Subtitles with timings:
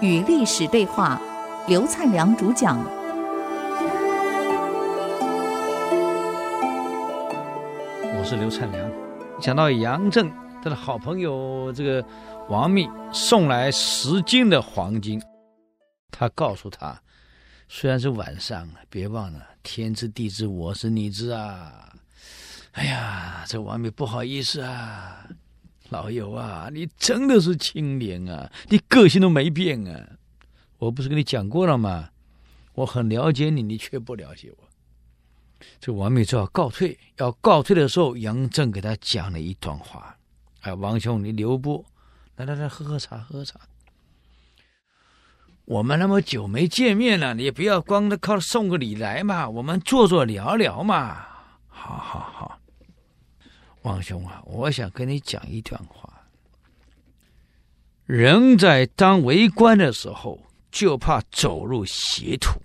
[0.00, 1.20] 与历史对话，
[1.66, 2.78] 刘灿良主讲。
[8.16, 8.90] 我是刘灿良。
[9.40, 10.30] 讲到杨震，
[10.62, 12.04] 他的好朋友这个
[12.48, 15.22] 王密送来十斤的黄金，
[16.10, 17.00] 他告诉他，
[17.68, 21.92] 虽然是晚上，别忘了天知地知我是你知啊。
[22.72, 25.26] 哎呀，这王密不好意思啊。
[25.90, 30.08] 老友啊，你真的是清廉啊，你个性都没变啊！
[30.78, 32.10] 我不是跟你讲过了吗？
[32.74, 34.68] 我很了解你，你却不了解我。
[35.80, 40.16] 这王密就要告退，要告退的时候，杨震给他讲了一段话
[40.60, 41.84] ：“哎，王兄，你留步，
[42.36, 43.58] 来来来，喝喝茶，喝喝茶。
[45.64, 51.26] 我们那么久没见面了，你也不要光靠送个礼来嘛，我们坐坐聊聊嘛。
[51.66, 52.37] 好好好。”
[53.88, 56.12] 王兄啊，我想跟你讲一段话。
[58.04, 60.38] 人在当为官的时候，
[60.70, 62.60] 就怕走入邪途。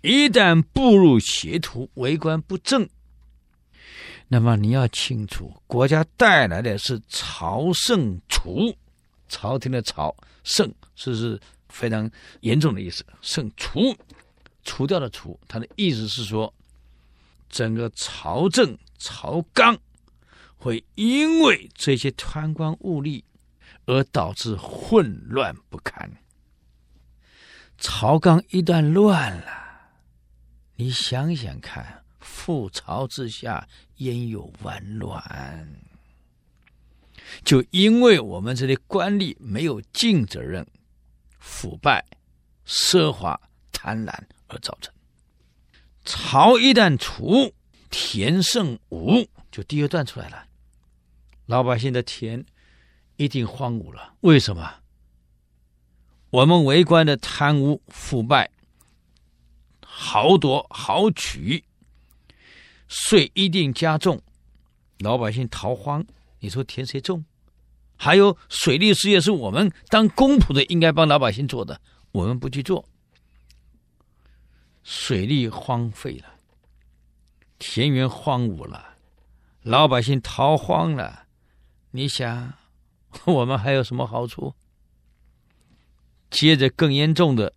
[0.00, 2.88] 一旦步入邪途，为官不正，
[4.26, 8.76] 那么你要清楚，国家带来的是朝圣除，
[9.28, 13.06] 朝廷的朝圣，这是非常严重的意思。
[13.20, 13.96] 圣除，
[14.64, 16.52] 除掉的除，他的意思是说，
[17.48, 18.76] 整个朝政。
[19.04, 19.76] 朝纲
[20.62, 23.24] 会因为这些贪官污吏
[23.84, 26.08] 而导致混乱不堪。
[27.78, 29.90] 朝纲一旦乱了，
[30.76, 35.68] 你想想看，覆巢之下焉有完卵？
[37.42, 40.64] 就因为我们这些官吏没有尽责任、
[41.40, 42.04] 腐败、
[42.64, 43.40] 奢华、
[43.72, 44.14] 贪婪
[44.46, 44.94] 而造成。
[46.04, 47.52] 朝一旦除。
[47.94, 50.46] 田胜武就第二段出来了，
[51.52, 52.46] 老百姓的田
[53.16, 54.14] 一定荒芜了。
[54.22, 54.76] 为什么？
[56.30, 58.50] 我们为官的贪污腐败、
[59.84, 61.62] 豪夺豪取，
[62.88, 64.22] 税一定加重，
[65.00, 66.02] 老百姓逃荒。
[66.38, 67.22] 你说田谁种？
[67.98, 71.78] 还有水利事业是我们当公仆的应该帮老百姓做的，
[72.12, 72.88] 我们不去做，
[74.82, 76.32] 水利荒废了。
[77.58, 78.96] 田园荒芜了，
[79.60, 81.26] 老百姓逃荒了，
[81.94, 82.54] 你想，
[83.26, 84.54] 我们还有什么好处？
[86.30, 87.52] 接着更严重的，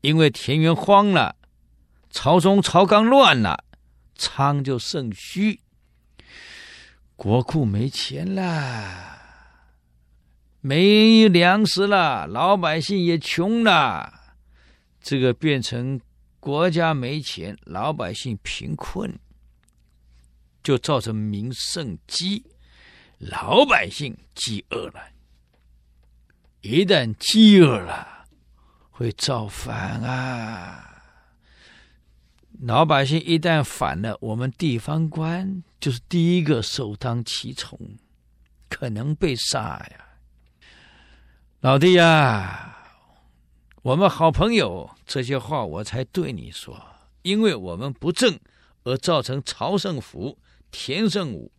[0.00, 1.36] 因为田园荒了，
[2.10, 3.64] 朝中朝纲乱了，
[4.16, 5.60] 仓就甚虚，
[7.14, 9.18] 国库没钱了，
[10.60, 14.34] 没粮食了，老百姓也穷了，
[15.00, 16.00] 这个变成
[16.40, 19.16] 国家没钱，老百姓贫困。
[20.64, 22.44] 就造成民生饥，
[23.18, 25.00] 老百姓饥饿了。
[26.60, 28.26] 一旦饥饿了，
[28.90, 30.82] 会造反啊！
[32.60, 37.78] 老百姓一旦反了，我们地方官就是第一个首当其冲，
[38.68, 40.06] 可能被杀呀。
[41.60, 42.76] 老弟呀，
[43.82, 46.84] 我们好朋友，这些话我才对你说，
[47.22, 48.38] 因为我们不正
[48.84, 50.38] 而造成朝圣腐。
[50.72, 51.52] 田胜武、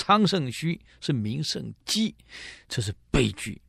[0.00, 2.14] 昌盛虚是民生饥，
[2.66, 3.60] 这是悲剧。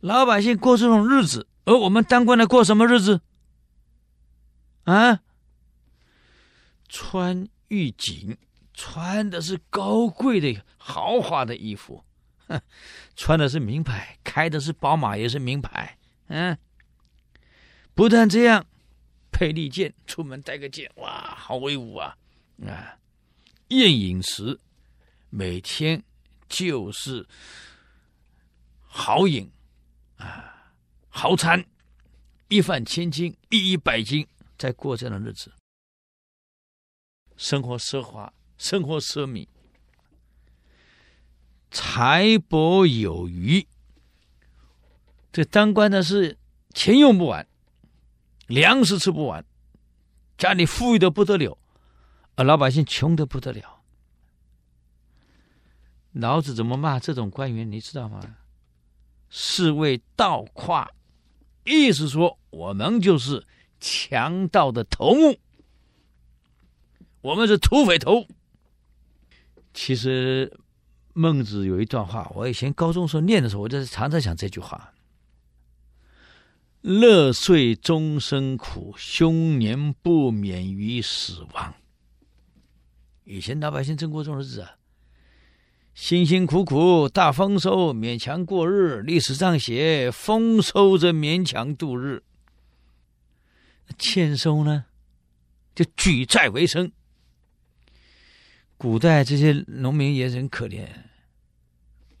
[0.00, 3.20] 老百姓过这种日子，而我们当官的过什么日子？
[4.86, 5.20] 啊，
[6.88, 8.36] 穿玉锦，
[8.74, 12.02] 穿的是高贵的豪华的衣服，
[12.48, 12.60] 哼，
[13.14, 15.96] 穿的是名牌，开的是宝马，也是名牌。
[16.26, 16.58] 嗯，
[17.94, 18.66] 不但这样，
[19.30, 22.16] 佩利剑，出门带个剑，哇，好威武啊！
[22.66, 22.98] 啊。
[23.68, 24.58] 宴饮时，
[25.30, 26.02] 每天
[26.48, 27.26] 就是
[28.80, 29.50] 豪饮
[30.16, 30.72] 啊，
[31.08, 31.64] 豪餐，
[32.48, 35.52] 一饭千金，一衣百金，在过这样的日子，
[37.36, 39.46] 生活奢华，生活奢靡，
[41.70, 43.66] 财帛有余。
[45.30, 46.38] 这当官的是
[46.74, 47.46] 钱用不完，
[48.46, 49.44] 粮食吃不完，
[50.38, 51.58] 家里富裕的不得了。
[52.34, 53.77] 而老百姓穷的不得了，
[56.12, 57.70] 老子怎么骂这种官员？
[57.70, 58.20] 你知道吗？
[59.30, 60.90] 是谓盗跨，
[61.64, 63.46] 意思说我们就是
[63.78, 65.38] 强盗的头目，
[67.20, 68.26] 我们是土匪头。
[69.74, 70.58] 其实
[71.12, 74.94] 孟子有一段话，我以前高中时候念的时候，我就常常想这句话
[76.80, 81.74] ：“乐岁终生苦，凶年不免于死亡。”
[83.24, 84.78] 以前老百姓正过这种日子啊，
[86.00, 89.02] 辛辛苦苦大丰收，勉强过日。
[89.02, 92.22] 历史上写，丰收则勉强度日。
[93.98, 94.84] 欠收呢，
[95.74, 96.92] 就举债为生。
[98.76, 100.86] 古代这些农民也很可怜，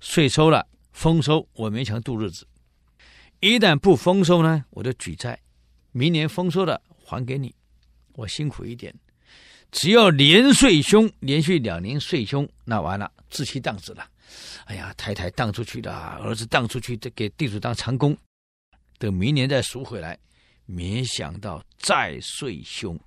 [0.00, 2.46] 税收了，丰收我勉强度日子；
[3.38, 5.38] 一旦不丰收呢，我就举债，
[5.92, 7.54] 明年丰收了还给你，
[8.14, 8.92] 我辛苦一点。
[9.70, 14.10] 只要连税凶，连续两年税凶，那完了，志气荡子了。
[14.66, 15.92] 哎呀，太太荡出去了，
[16.22, 18.16] 儿子荡出去，给地主当长工，
[18.98, 20.18] 等明年再赎回来。
[20.66, 22.98] 没想到再税凶，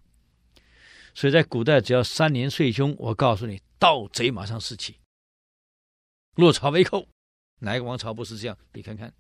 [1.14, 4.98] 所以在古代，只要三年税凶，我告诉你，盗贼马上四起，
[6.36, 7.08] 落草为寇。
[7.60, 8.58] 哪一个王朝不是这样？
[8.74, 9.14] 你看看，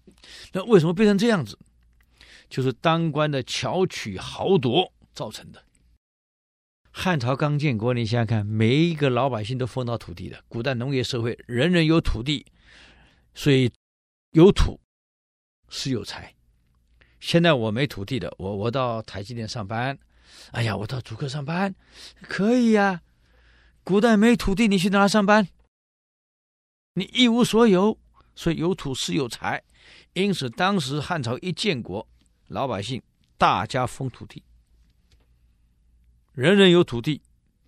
[0.54, 1.60] 那为什么变成这样子？
[2.50, 5.64] 就是当官的巧取豪夺造成的。
[6.92, 10.44] 汉朝刚建国，你想想看，每一个老百姓都分到土地的。
[10.48, 12.46] 古代农业社会，人人有土地，
[13.34, 13.72] 所以
[14.32, 14.80] 有土
[15.70, 16.36] 是有财。
[17.20, 19.98] 现在我没土地的，我我到台积电上班，
[20.52, 21.74] 哎呀，我到竹科上班，
[22.24, 23.02] 可以呀、
[23.84, 25.48] 古代没土地，你去哪上班？
[26.96, 27.98] 你一无所有，
[28.36, 29.64] 所以有土是有财。
[30.14, 32.06] 因此，当时汉朝一建国，
[32.48, 33.02] 老百姓
[33.38, 34.44] 大家封土地，
[36.34, 37.22] 人人有土地，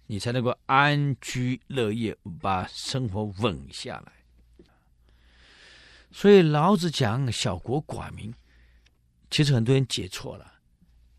[0.08, 4.14] 你才能够安居乐业，把生活稳下来。
[6.12, 8.34] 所以老子讲“小国寡民”。
[9.30, 10.54] 其实很多人解错了，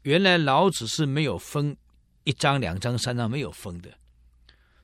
[0.02, 1.76] 原来老子是没有分
[2.22, 3.92] 一章、两章、三章没有分的，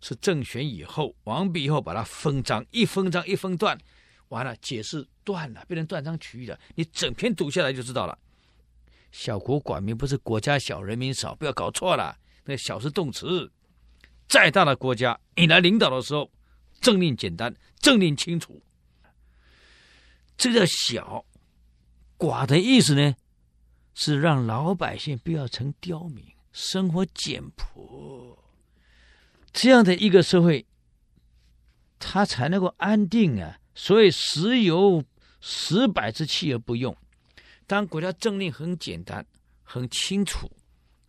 [0.01, 3.79] 是政权以后、王弼以后把它分章，一分章一分段，
[4.29, 6.59] 完了解释断了，变成断章取义了。
[6.75, 8.19] 你整篇读下来就知道了。
[9.13, 12.19] 小国寡民不是国家小人民少，不要搞错了。
[12.50, 13.49] 那小是动词，
[14.29, 16.29] 再大的国家，你来领导的时候，
[16.81, 18.61] 政令简单，政令清楚，
[20.37, 21.25] 这叫小。
[22.19, 23.14] 寡的意思呢，
[23.94, 28.37] 是让老百姓不要成刁民，生活简朴，
[29.53, 30.67] 这样的一个社会，
[32.00, 33.58] 他才能够安定啊。
[33.76, 35.05] 所以时有
[35.41, 36.94] 十百之气而不用。
[37.69, 39.25] 当国家政令很简单、
[39.62, 40.50] 很清楚，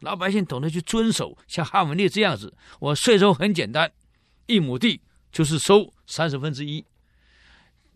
[0.02, 3.92] 老百姓懂得去遵守，像汉文帝这样子，我税收很简单，
[4.46, 5.02] 一亩地
[5.32, 6.86] 就是收三十分之一，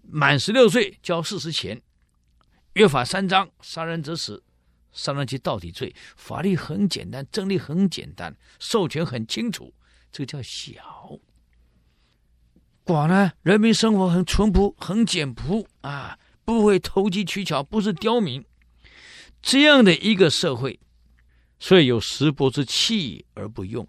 [0.08, 1.82] 满十六岁交四十钱。
[2.74, 4.44] 约法三章：杀人者死，
[4.92, 5.96] 杀人即盗抵罪。
[6.16, 9.74] 法律很简单，政令很简单，授权很清楚，
[10.12, 11.20] 这个叫小。
[12.86, 18.46] 寡呢，人民生活很淳朴，很简朴啊，不会投机取巧，不是刁民。
[19.42, 20.80] 这样的一个社会，
[21.60, 23.88] 所以有十帛之器而不用。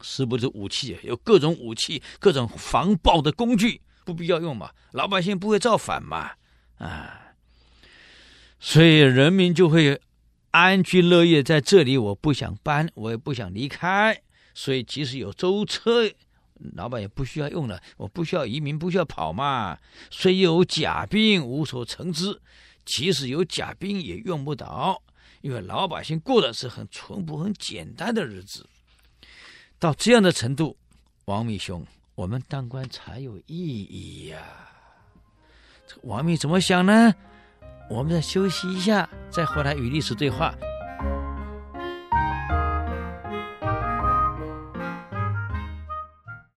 [0.00, 6.32] 十帛之武器，有各种武器，各种防暴的工具，不必要用嘛，老百姓不会造反嘛，
[6.78, 7.34] 啊。
[8.58, 10.00] 所以人民就会
[10.50, 14.20] 安居乐业在这里，我不想搬，我也不想离开。
[14.54, 16.10] 所以即使有舟车，
[16.74, 19.78] 老板也不需要用了，我不需要移民，不需要跑嘛。
[20.10, 22.40] 虽有甲兵，无所成之。
[22.84, 25.00] 即使有甲兵，也用不到，
[25.42, 28.66] 因为老百姓过的是很淳朴、很简单的日子。
[29.78, 30.76] 到这样的程度，
[31.26, 31.84] 王密兄，
[32.14, 34.72] 我们当官才有意义呀、啊。
[35.86, 37.14] 这王密怎么想呢？
[37.90, 40.54] 我们再休息一下，再回来与历史对话。